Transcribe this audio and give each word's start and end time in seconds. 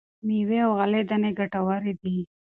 مېوې 0.27 0.59
او 0.65 0.71
غلې 0.79 1.01
دانې 1.09 1.31
ګټورې 1.39 1.93
دي. 2.01 2.17